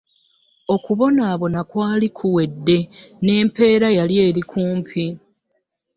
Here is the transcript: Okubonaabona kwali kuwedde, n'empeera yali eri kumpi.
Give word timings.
Okubonaabona 0.75 1.59
kwali 1.69 2.07
kuwedde, 2.17 2.77
n'empeera 3.23 3.87
yali 3.97 4.15
eri 4.27 4.41
kumpi. 4.51 5.05